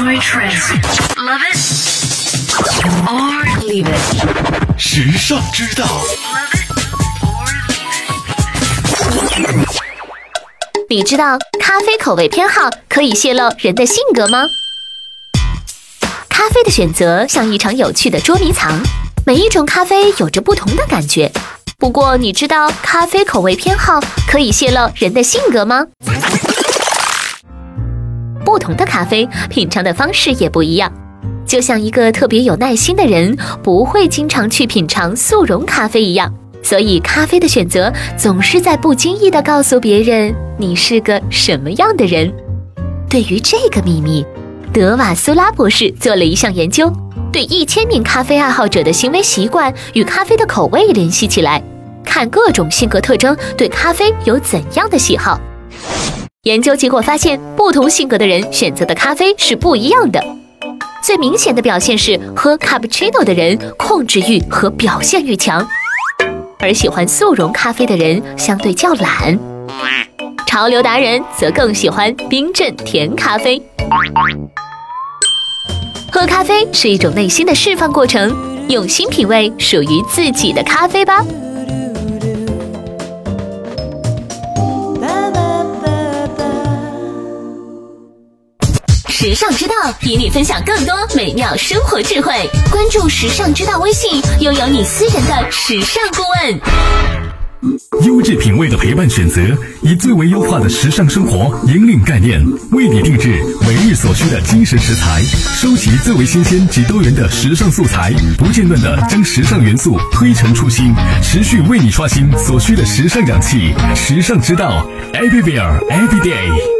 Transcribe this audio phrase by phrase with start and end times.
[0.00, 0.64] Enjoy trends.
[1.18, 1.58] Love it
[3.06, 4.78] or leave it.
[4.78, 5.86] 时尚之道.
[10.88, 14.46] 你知道咖啡口味偏好可以泄露人的性格吗？
[16.30, 18.80] 咖啡的选择像一场有趣的捉迷藏，
[19.26, 21.30] 每一种咖啡有着不同的感觉。
[21.78, 25.86] 不过，你知道咖啡口味偏好可以泄露人的性格吗？
[28.50, 30.92] 不同的咖啡品尝的方式也不一样。
[31.46, 42.32] 就像一个特别有耐心的人不会经常去品尝速溶咖啡一样，所以咖啡的选择总是在不经意地告诉别人你是个什么样的人。
[43.08, 44.26] 对于这个秘密，
[44.72, 46.92] 德瓦苏拉博士做了一项研究，
[47.32, 51.62] 对一千名咖啡爱好者的行为习惯与咖啡的口味联系起来，
[52.04, 55.40] 看各种性格特征对咖啡有怎样的喜好。
[56.44, 60.18] 研究结果发现，不同性格的人选择的咖啡是不一样的。
[61.02, 65.68] 最明显的表现是，喝 cappuccino 的人控制欲和表现欲强，
[66.58, 69.38] 而喜欢速溶咖啡的人相对较懒。
[70.46, 73.62] 潮流达人则更喜欢冰镇甜咖啡。
[76.10, 78.34] 喝咖啡是一种内心的释放过程，
[78.70, 81.22] 用心品味属于自己的咖啡吧。
[89.22, 92.32] 时尚之道与你分享更多美妙生活智慧。
[92.70, 96.58] 关注时尚之道微信，拥有你私人的时尚顾问。
[98.06, 99.42] 优质品味的陪伴选择，
[99.82, 105.20] 以最为优化的时尚生活引领概念，为你定制每日所需的精神食材，
[105.54, 113.74] 收集最为新鲜及多元的时尚素材，不间断的将时尚元素推陈出新，持续为你刷新所需的时尚氧气。
[113.94, 114.82] 时尚之道
[115.12, 116.79] ，everywhere every day。